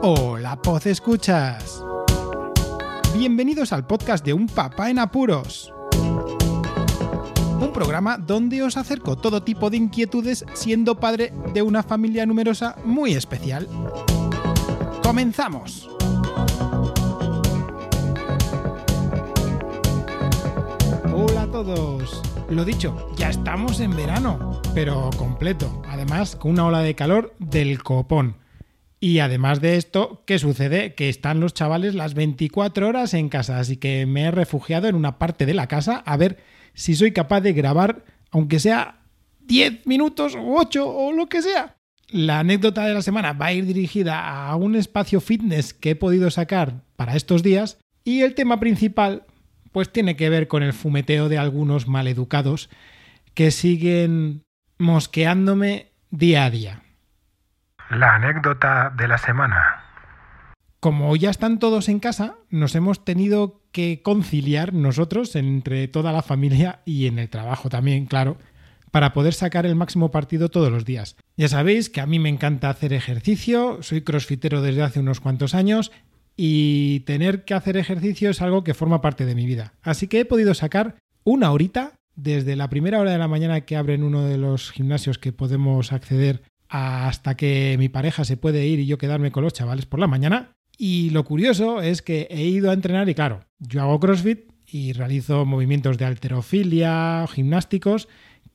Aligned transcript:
Hola, 0.00 0.62
Poz 0.62 0.86
Escuchas. 0.86 1.84
Bienvenidos 3.12 3.72
al 3.72 3.84
podcast 3.84 4.24
de 4.24 4.32
Un 4.32 4.46
Papá 4.46 4.90
en 4.90 5.00
Apuros. 5.00 5.74
Un 7.60 7.72
programa 7.74 8.16
donde 8.16 8.62
os 8.62 8.76
acerco 8.76 9.16
todo 9.16 9.42
tipo 9.42 9.70
de 9.70 9.78
inquietudes 9.78 10.44
siendo 10.54 11.00
padre 11.00 11.32
de 11.52 11.62
una 11.62 11.82
familia 11.82 12.26
numerosa 12.26 12.76
muy 12.84 13.14
especial. 13.14 13.66
¡Comenzamos! 15.02 15.90
Hola 21.12 21.42
a 21.42 21.50
todos. 21.50 22.22
Lo 22.48 22.64
dicho, 22.64 23.10
ya 23.16 23.30
estamos 23.30 23.80
en 23.80 23.96
verano, 23.96 24.62
pero 24.74 25.10
completo. 25.16 25.82
Además, 25.88 26.36
con 26.36 26.52
una 26.52 26.66
ola 26.66 26.80
de 26.82 26.94
calor 26.94 27.34
del 27.40 27.82
copón. 27.82 28.36
Y 29.00 29.20
además 29.20 29.60
de 29.60 29.76
esto, 29.76 30.22
¿qué 30.26 30.38
sucede? 30.38 30.94
Que 30.94 31.08
están 31.08 31.40
los 31.40 31.54
chavales 31.54 31.94
las 31.94 32.14
24 32.14 32.88
horas 32.88 33.14
en 33.14 33.28
casa, 33.28 33.58
así 33.58 33.76
que 33.76 34.06
me 34.06 34.22
he 34.22 34.30
refugiado 34.30 34.88
en 34.88 34.96
una 34.96 35.18
parte 35.18 35.46
de 35.46 35.54
la 35.54 35.68
casa 35.68 36.02
a 36.04 36.16
ver 36.16 36.38
si 36.74 36.96
soy 36.96 37.12
capaz 37.12 37.40
de 37.40 37.52
grabar, 37.52 38.04
aunque 38.30 38.58
sea 38.58 39.02
10 39.46 39.86
minutos 39.86 40.34
o 40.34 40.56
8 40.56 40.88
o 40.88 41.12
lo 41.12 41.28
que 41.28 41.42
sea. 41.42 41.76
La 42.10 42.40
anécdota 42.40 42.86
de 42.86 42.94
la 42.94 43.02
semana 43.02 43.34
va 43.34 43.46
a 43.46 43.52
ir 43.52 43.66
dirigida 43.66 44.48
a 44.48 44.56
un 44.56 44.74
espacio 44.74 45.20
fitness 45.20 45.74
que 45.74 45.90
he 45.90 45.96
podido 45.96 46.30
sacar 46.30 46.82
para 46.96 47.16
estos 47.16 47.42
días 47.42 47.78
y 48.02 48.22
el 48.22 48.34
tema 48.34 48.58
principal 48.58 49.24
pues 49.72 49.92
tiene 49.92 50.16
que 50.16 50.30
ver 50.30 50.48
con 50.48 50.62
el 50.62 50.72
fumeteo 50.72 51.28
de 51.28 51.38
algunos 51.38 51.86
maleducados 51.86 52.70
que 53.34 53.50
siguen 53.50 54.44
mosqueándome 54.78 55.92
día 56.10 56.46
a 56.46 56.50
día. 56.50 56.82
La 57.90 58.16
anécdota 58.16 58.92
de 58.94 59.08
la 59.08 59.16
semana. 59.16 59.82
Como 60.78 61.16
ya 61.16 61.30
están 61.30 61.58
todos 61.58 61.88
en 61.88 62.00
casa, 62.00 62.36
nos 62.50 62.74
hemos 62.74 63.02
tenido 63.02 63.62
que 63.72 64.02
conciliar 64.02 64.74
nosotros 64.74 65.34
entre 65.36 65.88
toda 65.88 66.12
la 66.12 66.20
familia 66.22 66.80
y 66.84 67.06
en 67.06 67.18
el 67.18 67.30
trabajo 67.30 67.70
también, 67.70 68.04
claro, 68.04 68.36
para 68.90 69.14
poder 69.14 69.32
sacar 69.32 69.64
el 69.64 69.74
máximo 69.74 70.10
partido 70.10 70.50
todos 70.50 70.70
los 70.70 70.84
días. 70.84 71.16
Ya 71.38 71.48
sabéis 71.48 71.88
que 71.88 72.02
a 72.02 72.06
mí 72.06 72.18
me 72.18 72.28
encanta 72.28 72.68
hacer 72.68 72.92
ejercicio, 72.92 73.82
soy 73.82 74.02
crossfitero 74.02 74.60
desde 74.60 74.82
hace 74.82 75.00
unos 75.00 75.20
cuantos 75.20 75.54
años 75.54 75.90
y 76.36 77.00
tener 77.00 77.46
que 77.46 77.54
hacer 77.54 77.78
ejercicio 77.78 78.30
es 78.30 78.42
algo 78.42 78.64
que 78.64 78.74
forma 78.74 79.00
parte 79.00 79.24
de 79.24 79.34
mi 79.34 79.46
vida. 79.46 79.72
Así 79.82 80.08
que 80.08 80.20
he 80.20 80.24
podido 80.26 80.52
sacar 80.52 80.96
una 81.24 81.52
horita 81.52 81.92
desde 82.16 82.54
la 82.54 82.68
primera 82.68 83.00
hora 83.00 83.12
de 83.12 83.18
la 83.18 83.28
mañana 83.28 83.62
que 83.62 83.76
abren 83.76 84.04
uno 84.04 84.24
de 84.24 84.36
los 84.36 84.72
gimnasios 84.72 85.18
que 85.18 85.32
podemos 85.32 85.92
acceder 85.92 86.42
hasta 86.68 87.36
que 87.36 87.76
mi 87.78 87.88
pareja 87.88 88.24
se 88.24 88.36
puede 88.36 88.66
ir 88.66 88.80
y 88.80 88.86
yo 88.86 88.98
quedarme 88.98 89.30
con 89.30 89.44
los 89.44 89.52
chavales 89.52 89.86
por 89.86 90.00
la 90.00 90.06
mañana. 90.06 90.52
Y 90.76 91.10
lo 91.10 91.24
curioso 91.24 91.82
es 91.82 92.02
que 92.02 92.28
he 92.30 92.44
ido 92.44 92.70
a 92.70 92.74
entrenar 92.74 93.08
y 93.08 93.14
claro, 93.14 93.40
yo 93.58 93.82
hago 93.82 93.98
CrossFit 93.98 94.50
y 94.66 94.92
realizo 94.92 95.44
movimientos 95.44 95.98
de 95.98 96.04
alterofilia, 96.04 97.26
gimnásticos, 97.28 98.08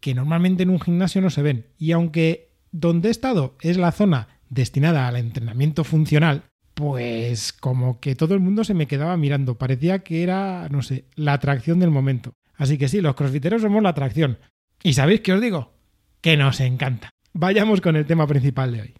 que 0.00 0.14
normalmente 0.14 0.62
en 0.62 0.70
un 0.70 0.80
gimnasio 0.80 1.20
no 1.20 1.30
se 1.30 1.42
ven. 1.42 1.66
Y 1.78 1.92
aunque 1.92 2.50
donde 2.72 3.08
he 3.08 3.10
estado 3.10 3.56
es 3.60 3.76
la 3.76 3.92
zona 3.92 4.28
destinada 4.48 5.06
al 5.06 5.16
entrenamiento 5.16 5.84
funcional, 5.84 6.44
pues 6.74 7.52
como 7.52 8.00
que 8.00 8.14
todo 8.14 8.34
el 8.34 8.40
mundo 8.40 8.64
se 8.64 8.74
me 8.74 8.86
quedaba 8.86 9.16
mirando. 9.16 9.58
Parecía 9.58 10.00
que 10.00 10.22
era, 10.22 10.68
no 10.70 10.82
sé, 10.82 11.04
la 11.14 11.34
atracción 11.34 11.80
del 11.80 11.90
momento. 11.90 12.32
Así 12.54 12.78
que 12.78 12.88
sí, 12.88 13.00
los 13.00 13.14
crossfiteros 13.14 13.62
somos 13.62 13.82
la 13.82 13.90
atracción. 13.90 14.38
¿Y 14.82 14.94
sabéis 14.94 15.20
qué 15.20 15.32
os 15.32 15.40
digo? 15.40 15.72
Que 16.20 16.36
nos 16.36 16.60
encanta. 16.60 17.10
Vayamos 17.40 17.80
con 17.80 17.94
el 17.94 18.04
tema 18.04 18.26
principal 18.26 18.72
de 18.72 18.80
hoy. 18.80 18.94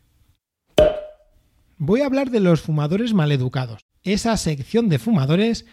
Voy 1.77 2.03
a 2.03 2.07
hablar 2.07 2.31
de 2.31 2.39
los 2.39 2.61
fumadores 2.61 3.13
maleducados, 3.13 3.81
esa 4.05 4.37
sección 4.37 4.89
de 4.89 5.01
fumadores 5.01 5.67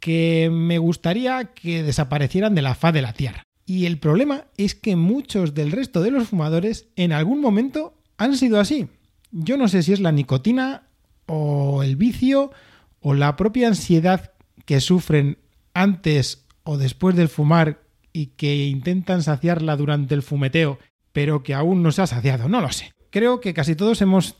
que 0.00 0.50
me 0.52 0.78
gustaría 0.78 1.52
que 1.54 1.84
desaparecieran 1.84 2.56
de 2.56 2.62
la 2.62 2.74
faz 2.74 2.92
de 2.92 3.02
la 3.02 3.12
Tierra. 3.12 3.44
Y 3.66 3.86
el 3.86 4.00
problema 4.00 4.46
es 4.56 4.74
que 4.74 4.96
muchos 4.96 5.54
del 5.54 5.70
resto 5.70 6.02
de 6.02 6.10
los 6.10 6.26
fumadores 6.26 6.88
en 6.96 7.12
algún 7.12 7.40
momento 7.40 7.94
han 8.16 8.36
sido 8.36 8.58
así. 8.58 8.88
Yo 9.30 9.56
no 9.56 9.68
sé 9.68 9.84
si 9.84 9.92
es 9.92 10.00
la 10.00 10.10
nicotina 10.10 10.88
o 11.26 11.84
el 11.84 11.94
vicio 11.94 12.50
o 12.98 13.14
la 13.14 13.36
propia 13.36 13.68
ansiedad 13.68 14.32
que 14.64 14.80
sufren 14.80 15.38
antes 15.72 16.46
o 16.64 16.78
después 16.78 17.14
del 17.14 17.28
fumar 17.28 17.84
y 18.12 18.26
que 18.26 18.66
intentan 18.66 19.22
saciarla 19.22 19.76
durante 19.76 20.16
el 20.16 20.22
fumeteo 20.22 20.80
pero 21.12 21.42
que 21.42 21.54
aún 21.54 21.82
no 21.82 21.92
se 21.92 22.02
ha 22.02 22.06
saciado, 22.06 22.48
no 22.48 22.60
lo 22.60 22.72
sé. 22.72 22.92
Creo 23.10 23.40
que 23.40 23.54
casi 23.54 23.76
todos 23.76 24.00
hemos, 24.02 24.36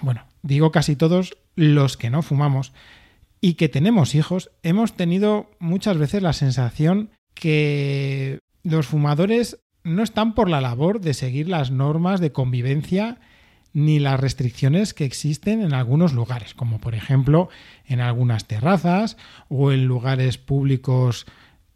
bueno, 0.00 0.24
digo 0.42 0.70
casi 0.70 0.96
todos 0.96 1.36
los 1.56 1.96
que 1.96 2.10
no 2.10 2.22
fumamos 2.22 2.72
y 3.40 3.54
que 3.54 3.68
tenemos 3.68 4.14
hijos, 4.14 4.50
hemos 4.62 4.94
tenido 4.94 5.50
muchas 5.58 5.98
veces 5.98 6.22
la 6.22 6.32
sensación 6.32 7.10
que 7.34 8.40
los 8.62 8.86
fumadores 8.86 9.58
no 9.84 10.02
están 10.02 10.34
por 10.34 10.50
la 10.50 10.60
labor 10.60 11.00
de 11.00 11.14
seguir 11.14 11.48
las 11.48 11.70
normas 11.70 12.20
de 12.20 12.32
convivencia 12.32 13.18
ni 13.72 13.98
las 13.98 14.18
restricciones 14.18 14.94
que 14.94 15.04
existen 15.04 15.62
en 15.62 15.72
algunos 15.72 16.12
lugares, 16.12 16.54
como 16.54 16.80
por 16.80 16.94
ejemplo 16.94 17.48
en 17.86 18.00
algunas 18.00 18.46
terrazas 18.46 19.16
o 19.48 19.72
en 19.72 19.86
lugares 19.86 20.38
públicos 20.38 21.26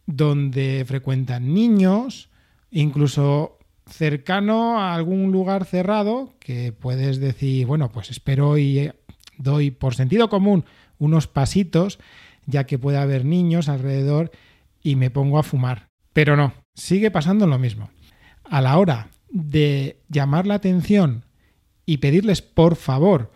donde 0.07 0.85
frecuentan 0.87 1.55
niños, 1.55 2.29
incluso 2.71 3.59
cercano 3.87 4.81
a 4.81 4.95
algún 4.95 5.33
lugar 5.33 5.65
cerrado 5.65 6.35
que 6.39 6.73
puedes 6.73 7.19
decir, 7.19 7.67
bueno, 7.67 7.91
pues 7.91 8.11
espero 8.11 8.59
y 8.59 8.79
eh, 8.79 8.95
doy 9.39 9.71
por 9.71 9.95
sentido 9.95 10.29
común 10.29 10.65
unos 10.99 11.27
pasitos, 11.27 11.99
ya 12.47 12.65
que 12.65 12.79
puede 12.79 12.99
haber 12.99 13.25
niños 13.25 13.69
alrededor 13.69 14.31
y 14.83 14.97
me 14.97 15.11
pongo 15.11 15.39
a 15.39 15.43
fumar. 15.43 15.89
Pero 16.13 16.37
no, 16.37 16.55
sigue 16.75 17.11
pasando 17.11 17.47
lo 17.47 17.59
mismo. 17.59 17.91
A 18.45 18.61
la 18.61 18.79
hora 18.79 19.09
de 19.31 20.01
llamar 20.09 20.47
la 20.47 20.55
atención 20.55 21.25
y 21.87 21.99
pedirles 21.99 22.43
por 22.43 22.77
favor 22.77 23.33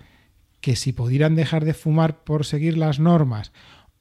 que 0.61 0.77
si 0.77 0.93
pudieran 0.93 1.34
dejar 1.34 1.65
de 1.65 1.75
fumar 1.75 2.25
por 2.25 2.45
seguir 2.45 2.77
las 2.77 2.99
normas 2.99 3.53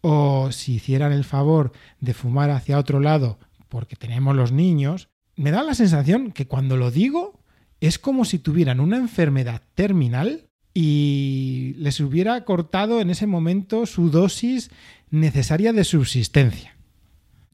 o 0.02 0.52
si 0.52 0.76
hicieran 0.76 1.12
el 1.12 1.24
favor 1.24 1.72
de 2.00 2.14
fumar 2.14 2.50
hacia 2.52 2.78
otro 2.78 3.00
lado 3.00 3.40
porque 3.70 3.96
tenemos 3.96 4.36
los 4.36 4.52
niños, 4.52 5.10
me 5.36 5.52
da 5.52 5.64
la 5.64 5.74
sensación 5.74 6.32
que 6.32 6.48
cuando 6.48 6.78
lo 6.78 6.92
digo 6.92 7.40
es 7.82 8.00
como 8.00 8.26
si 8.26 8.40
tuvieran 8.40 8.80
una 8.80 8.98
enfermedad 8.98 9.62
terminal 9.76 10.48
y 10.74 11.74
les 11.78 12.00
hubiera 12.00 12.44
cortado 12.44 13.00
en 13.00 13.10
ese 13.10 13.28
momento 13.28 13.86
su 13.86 14.10
dosis 14.10 14.72
necesaria 15.10 15.72
de 15.74 15.84
subsistencia. 15.84 16.76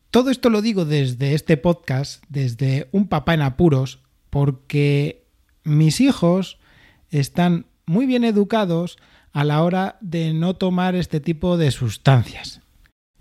Todo 0.09 0.29
esto 0.29 0.49
lo 0.49 0.61
digo 0.61 0.85
desde 0.85 1.35
este 1.35 1.55
podcast, 1.57 2.23
desde 2.27 2.89
un 2.91 3.07
papá 3.07 3.33
en 3.33 3.43
apuros, 3.43 3.99
porque 4.29 5.27
mis 5.63 6.01
hijos 6.01 6.59
están 7.09 7.67
muy 7.85 8.05
bien 8.05 8.23
educados 8.23 8.97
a 9.31 9.43
la 9.43 9.63
hora 9.63 9.97
de 10.01 10.33
no 10.33 10.55
tomar 10.55 10.95
este 10.95 11.19
tipo 11.19 11.57
de 11.57 11.71
sustancias, 11.71 12.61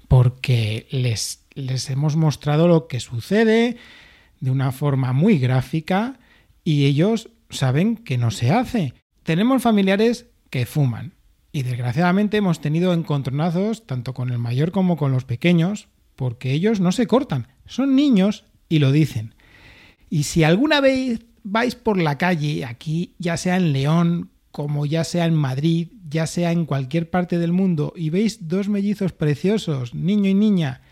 porque 0.09 0.87
les, 0.91 1.44
les 1.54 1.91
hemos 1.91 2.16
mostrado 2.16 2.66
lo 2.66 2.88
que 2.88 3.00
sucede, 3.00 3.77
de 4.41 4.51
una 4.51 4.73
forma 4.73 5.12
muy 5.12 5.39
gráfica 5.39 6.19
y 6.65 6.87
ellos 6.87 7.31
saben 7.51 7.97
que 7.97 8.19
no 8.19 8.31
se 8.31 8.51
hace. 8.51 8.95
Tenemos 9.23 9.62
familiares 9.62 10.27
que 10.51 10.67
fuman 10.67 11.15
y 11.53 11.62
desgraciadamente 11.62 12.39
hemos 12.39 12.61
tenido 12.61 12.93
encontronazos 12.93 13.87
tanto 13.87 14.15
con 14.15 14.31
el 14.31 14.39
mayor 14.39 14.73
como 14.73 14.97
con 14.97 15.12
los 15.12 15.25
pequeños 15.25 15.89
porque 16.17 16.53
ellos 16.53 16.81
no 16.81 16.93
se 16.93 17.06
cortan, 17.06 17.49
son 17.67 17.95
niños 17.95 18.45
y 18.69 18.78
lo 18.78 18.93
dicen. 18.93 19.34
Y 20.11 20.25
si 20.25 20.45
alguna 20.45 20.81
vez 20.81 21.21
vais 21.43 21.75
por 21.75 21.99
la 21.99 22.19
calle, 22.19 22.65
aquí 22.65 23.15
ya 23.19 23.37
sea 23.37 23.57
en 23.57 23.72
León, 23.72 24.31
como 24.51 24.84
ya 24.87 25.04
sea 25.04 25.27
en 25.27 25.34
Madrid, 25.34 25.89
ya 26.09 26.27
sea 26.27 26.53
en 26.53 26.66
cualquier 26.66 27.09
parte 27.09 27.39
del 27.39 27.53
mundo, 27.53 27.92
y 27.97 28.10
veis 28.10 28.48
dos 28.48 28.69
mellizos 28.69 29.13
preciosos, 29.13 29.95
niño 29.95 30.28
y 30.28 30.34
niña, 30.34 30.83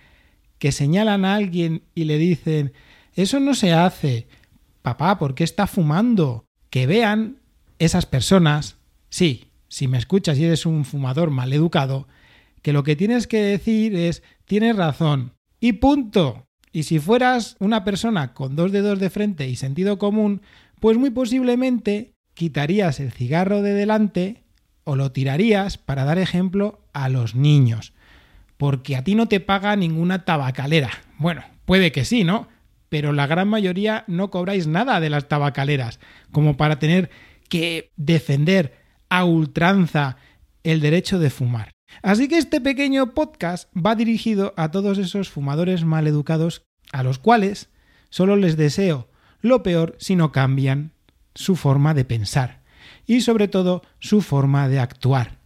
que 0.58 0.72
señalan 0.72 1.24
a 1.24 1.34
alguien 1.34 1.82
y 1.94 2.04
le 2.04 2.18
dicen 2.18 2.72
eso 3.22 3.40
no 3.40 3.54
se 3.54 3.72
hace. 3.72 4.28
Papá, 4.82 5.18
¿por 5.18 5.34
qué 5.34 5.44
está 5.44 5.66
fumando? 5.66 6.44
Que 6.70 6.86
vean 6.86 7.38
esas 7.78 8.06
personas, 8.06 8.76
sí, 9.08 9.50
si 9.68 9.88
me 9.88 9.98
escuchas 9.98 10.38
y 10.38 10.44
eres 10.44 10.66
un 10.66 10.84
fumador 10.84 11.30
mal 11.30 11.52
educado, 11.52 12.08
que 12.62 12.72
lo 12.72 12.82
que 12.82 12.96
tienes 12.96 13.26
que 13.26 13.40
decir 13.40 13.94
es, 13.94 14.22
tienes 14.44 14.76
razón, 14.76 15.34
y 15.60 15.74
punto. 15.74 16.46
Y 16.72 16.84
si 16.84 16.98
fueras 16.98 17.56
una 17.60 17.84
persona 17.84 18.34
con 18.34 18.56
dos 18.56 18.72
dedos 18.72 18.98
de 18.98 19.10
frente 19.10 19.48
y 19.48 19.56
sentido 19.56 19.98
común, 19.98 20.42
pues 20.80 20.96
muy 20.96 21.10
posiblemente 21.10 22.14
quitarías 22.34 23.00
el 23.00 23.10
cigarro 23.10 23.62
de 23.62 23.72
delante 23.72 24.44
o 24.84 24.96
lo 24.96 25.12
tirarías 25.12 25.76
para 25.76 26.04
dar 26.04 26.18
ejemplo 26.18 26.80
a 26.92 27.08
los 27.08 27.34
niños. 27.34 27.92
Porque 28.56 28.96
a 28.96 29.04
ti 29.04 29.14
no 29.14 29.26
te 29.26 29.40
paga 29.40 29.76
ninguna 29.76 30.24
tabacalera. 30.24 30.90
Bueno, 31.18 31.42
puede 31.64 31.92
que 31.92 32.04
sí, 32.04 32.24
¿no? 32.24 32.48
Pero 32.88 33.12
la 33.12 33.26
gran 33.26 33.48
mayoría 33.48 34.04
no 34.06 34.30
cobráis 34.30 34.66
nada 34.66 35.00
de 35.00 35.10
las 35.10 35.28
tabacaleras, 35.28 36.00
como 36.32 36.56
para 36.56 36.78
tener 36.78 37.10
que 37.48 37.92
defender 37.96 38.74
a 39.08 39.24
ultranza 39.24 40.16
el 40.62 40.80
derecho 40.80 41.18
de 41.18 41.30
fumar. 41.30 41.72
Así 42.02 42.28
que 42.28 42.38
este 42.38 42.60
pequeño 42.60 43.14
podcast 43.14 43.70
va 43.74 43.94
dirigido 43.94 44.52
a 44.56 44.70
todos 44.70 44.98
esos 44.98 45.30
fumadores 45.30 45.84
maleducados 45.84 46.62
a 46.92 47.02
los 47.02 47.18
cuales 47.18 47.70
solo 48.10 48.36
les 48.36 48.56
deseo 48.56 49.08
lo 49.40 49.62
peor 49.62 49.96
si 49.98 50.16
no 50.16 50.32
cambian 50.32 50.92
su 51.34 51.56
forma 51.56 51.94
de 51.94 52.04
pensar 52.04 52.60
y 53.06 53.22
sobre 53.22 53.48
todo 53.48 53.82
su 54.00 54.20
forma 54.20 54.68
de 54.68 54.78
actuar. 54.78 55.38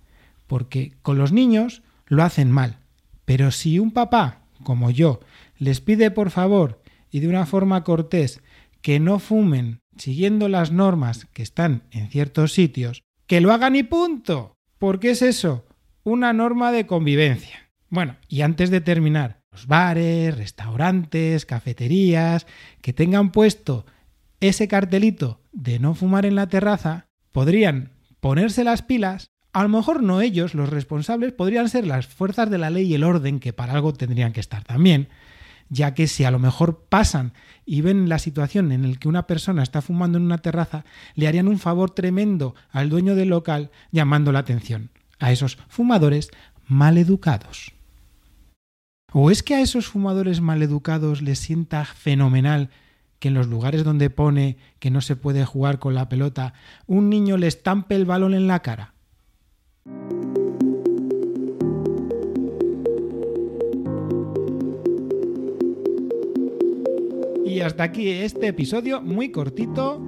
Porque 0.46 0.94
con 1.02 1.18
los 1.18 1.32
niños 1.32 1.82
lo 2.06 2.22
hacen 2.22 2.50
mal, 2.50 2.78
pero 3.24 3.50
si 3.50 3.78
un 3.78 3.92
papá, 3.92 4.42
como 4.64 4.90
yo, 4.90 5.20
les 5.58 5.80
pide 5.80 6.10
por 6.10 6.30
favor 6.30 6.81
y 7.12 7.20
de 7.20 7.28
una 7.28 7.46
forma 7.46 7.84
cortés 7.84 8.40
que 8.80 8.98
no 8.98 9.20
fumen 9.20 9.82
siguiendo 9.96 10.48
las 10.48 10.72
normas 10.72 11.26
que 11.32 11.42
están 11.42 11.84
en 11.92 12.08
ciertos 12.08 12.52
sitios, 12.52 13.02
que 13.28 13.40
lo 13.40 13.52
hagan 13.52 13.76
y 13.76 13.84
punto. 13.84 14.56
¿Por 14.78 14.98
qué 14.98 15.10
es 15.10 15.22
eso? 15.22 15.64
Una 16.02 16.32
norma 16.32 16.72
de 16.72 16.86
convivencia. 16.86 17.70
Bueno, 17.88 18.16
y 18.26 18.40
antes 18.40 18.70
de 18.70 18.80
terminar, 18.80 19.42
los 19.52 19.66
bares, 19.66 20.36
restaurantes, 20.36 21.46
cafeterías, 21.46 22.46
que 22.80 22.92
tengan 22.92 23.30
puesto 23.30 23.84
ese 24.40 24.66
cartelito 24.66 25.40
de 25.52 25.78
no 25.78 25.94
fumar 25.94 26.26
en 26.26 26.34
la 26.34 26.48
terraza, 26.48 27.06
podrían 27.30 27.92
ponerse 28.20 28.64
las 28.64 28.82
pilas. 28.82 29.28
A 29.52 29.62
lo 29.62 29.68
mejor 29.68 30.02
no 30.02 30.22
ellos, 30.22 30.54
los 30.54 30.70
responsables, 30.70 31.32
podrían 31.32 31.68
ser 31.68 31.86
las 31.86 32.06
fuerzas 32.06 32.50
de 32.50 32.58
la 32.58 32.70
ley 32.70 32.86
y 32.86 32.94
el 32.94 33.04
orden, 33.04 33.38
que 33.38 33.52
para 33.52 33.74
algo 33.74 33.92
tendrían 33.92 34.32
que 34.32 34.40
estar 34.40 34.64
también, 34.64 35.08
ya 35.72 35.94
que 35.94 36.06
si 36.06 36.24
a 36.24 36.30
lo 36.30 36.38
mejor 36.38 36.84
pasan 36.90 37.32
y 37.64 37.80
ven 37.80 38.10
la 38.10 38.18
situación 38.18 38.72
en 38.72 38.90
la 38.90 38.96
que 38.98 39.08
una 39.08 39.26
persona 39.26 39.62
está 39.62 39.80
fumando 39.80 40.18
en 40.18 40.24
una 40.24 40.36
terraza, 40.36 40.84
le 41.14 41.26
harían 41.26 41.48
un 41.48 41.58
favor 41.58 41.90
tremendo 41.90 42.54
al 42.70 42.90
dueño 42.90 43.14
del 43.14 43.30
local 43.30 43.70
llamando 43.90 44.32
la 44.32 44.40
atención 44.40 44.90
a 45.18 45.32
esos 45.32 45.56
fumadores 45.68 46.28
maleducados. 46.66 47.72
¿O 49.14 49.30
es 49.30 49.42
que 49.42 49.54
a 49.54 49.62
esos 49.62 49.86
fumadores 49.86 50.42
maleducados 50.42 51.22
les 51.22 51.38
sienta 51.38 51.86
fenomenal 51.86 52.68
que 53.18 53.28
en 53.28 53.34
los 53.34 53.46
lugares 53.46 53.82
donde 53.82 54.10
pone 54.10 54.58
que 54.78 54.90
no 54.90 55.00
se 55.00 55.16
puede 55.16 55.46
jugar 55.46 55.78
con 55.78 55.94
la 55.94 56.10
pelota, 56.10 56.52
un 56.86 57.08
niño 57.08 57.38
le 57.38 57.46
estampe 57.46 57.94
el 57.94 58.04
balón 58.04 58.34
en 58.34 58.46
la 58.46 58.60
cara? 58.60 58.92
Hasta 67.62 67.84
aquí 67.84 68.08
este 68.08 68.48
episodio 68.48 69.00
muy 69.00 69.30
cortito. 69.30 70.00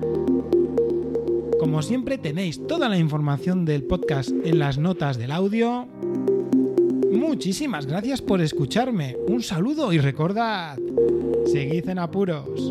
Como 1.59 1.83
siempre 1.83 2.19
tenéis 2.19 2.67
toda 2.67 2.89
la 2.89 2.99
información 2.99 3.65
del 3.65 3.85
podcast 3.85 4.31
en 4.31 4.59
las 4.59 4.79
notas 4.79 5.19
del 5.19 5.31
audio. 5.31 5.87
Muchísimas 7.13 7.87
gracias 7.87 8.21
por 8.21 8.41
escucharme. 8.41 9.17
Un 9.29 9.43
saludo 9.43 9.93
y 9.93 9.99
recordad, 9.99 10.79
seguid 11.47 11.89
en 11.89 11.99
apuros. 11.99 12.71